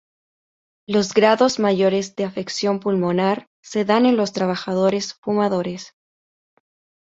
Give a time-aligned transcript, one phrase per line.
[0.87, 5.93] Los grados mayores de afección pulmonar se dan en los trabajadores fumadores.